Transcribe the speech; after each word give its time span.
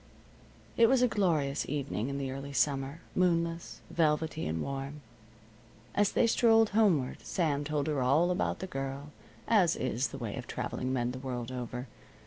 It 0.77 0.87
was 0.89 1.03
a 1.03 1.07
glorious 1.07 1.69
evening 1.69 2.09
in 2.09 2.17
the 2.17 2.31
early 2.31 2.53
summer, 2.53 3.01
moonless, 3.15 3.81
velvety, 3.91 4.47
and 4.47 4.59
warm. 4.59 5.01
As 5.93 6.13
they 6.13 6.25
strolled 6.25 6.69
homeward, 6.69 7.19
Sam 7.21 7.63
told 7.63 7.85
her 7.85 8.01
all 8.01 8.31
about 8.31 8.61
the 8.61 8.65
Girl, 8.67 9.11
as 9.47 9.75
is 9.75 10.07
the 10.07 10.17
way 10.17 10.37
of 10.37 10.47
traveling 10.47 10.91
men 10.91 11.11
the 11.11 11.19
world 11.19 11.51
over. 11.51 11.87